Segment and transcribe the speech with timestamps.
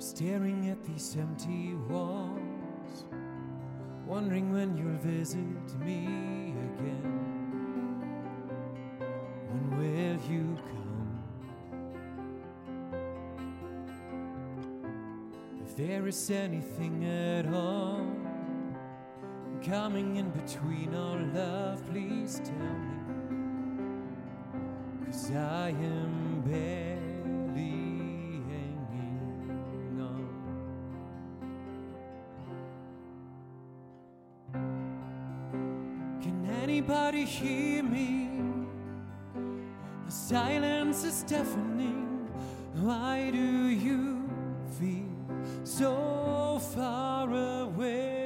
[0.00, 3.04] staring at these empty walls,
[4.06, 7.18] wondering when you'll visit me again.
[9.50, 11.22] When will you come?
[15.62, 18.06] If there is anything at all
[19.62, 22.96] coming in between our love, please tell me.
[25.04, 26.89] Cause I am barely
[36.70, 38.28] anybody hear me?
[40.06, 42.28] The silence is deafening.
[42.74, 44.30] Why do you
[44.78, 45.16] feel
[45.64, 48.20] so far away?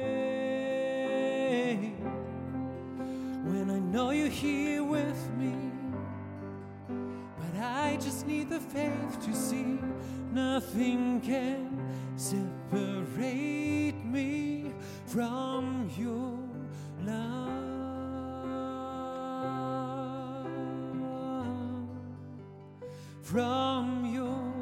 [3.49, 5.55] When I know you're here with me,
[6.87, 9.79] but I just need the faith to see
[10.31, 11.81] nothing can
[12.15, 14.71] separate me
[15.07, 16.37] from your
[17.11, 17.44] love.
[23.25, 24.53] From your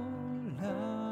[0.61, 1.03] love.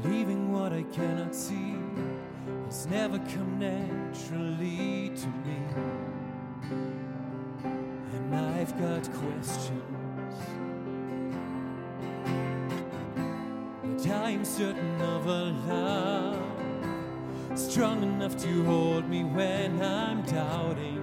[0.00, 1.74] Believing what I cannot see
[2.66, 5.58] has never come naturally to me.
[8.12, 9.82] And I've got questions.
[13.82, 16.45] But I am certain of a love
[17.56, 21.02] strong enough to hold me when I'm doubting.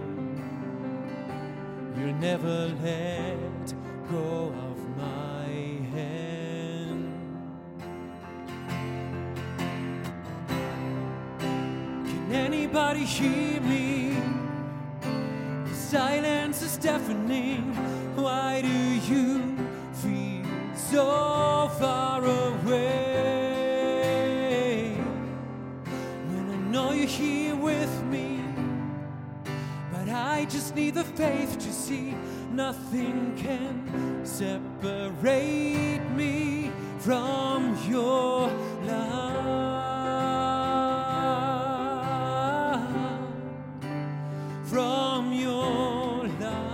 [1.97, 3.73] You'll never let
[4.11, 5.47] go of my
[5.95, 7.11] hand.
[11.39, 14.17] Can anybody hear me?
[15.65, 17.73] The silence is deafening.
[18.15, 19.57] Why do you
[19.93, 22.12] feel so far
[30.33, 32.15] I just need the faith to see
[32.51, 38.49] nothing can separate me from your
[38.81, 39.93] love.
[44.65, 46.73] From your love.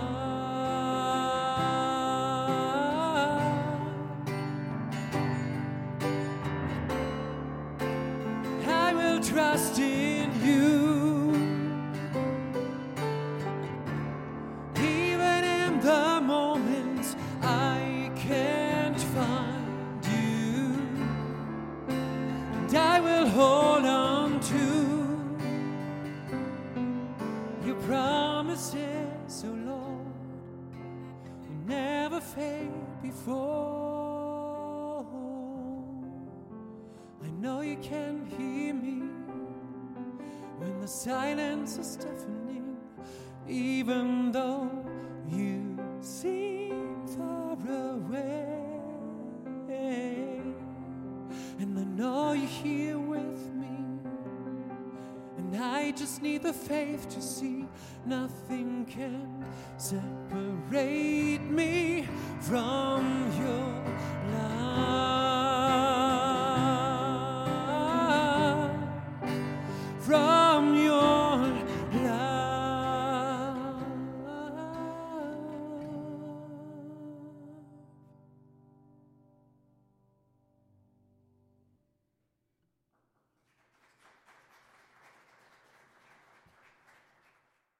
[8.66, 10.79] I will trust in you.
[33.02, 35.06] Before.
[37.24, 39.00] I know you can hear me
[40.58, 42.76] when the silence is deafening,
[43.48, 44.70] even though
[45.28, 47.89] you seem far away.
[55.90, 57.66] I just need the faith to see
[58.06, 59.44] nothing can
[59.76, 62.06] separate me
[62.42, 64.19] from your.